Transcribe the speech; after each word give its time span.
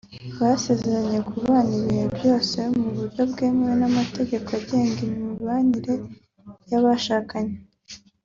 Basezeranye 0.39 1.19
kubana 1.29 1.73
ibihe 1.79 2.05
byose 2.17 2.57
mu 2.77 2.87
buryo 2.95 3.21
bwemewe 3.31 3.73
n’amategeko 3.81 4.47
agena 4.59 5.01
imibanire 5.05 5.95
y’abashakanye 6.69 7.55